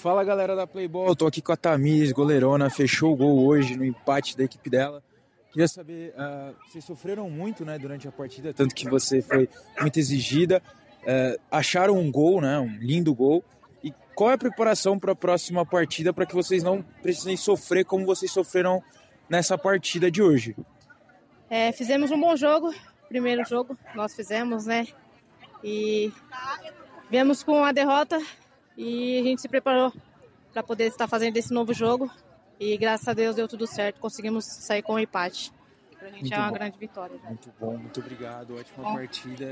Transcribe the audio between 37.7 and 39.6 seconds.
muito obrigado, ótima bom. partida.